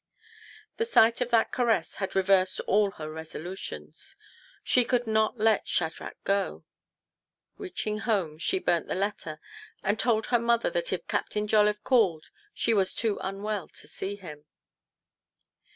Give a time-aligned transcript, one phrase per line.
[0.77, 4.15] The sight of that caress had reversed all her resolutions.
[4.63, 6.65] She could not let Shadrach go.
[7.59, 9.39] Reaching home, she burnt the letter,
[9.83, 14.15] and told her mother that if Captain Jolliffe called she was too unwell to see
[14.15, 14.45] him.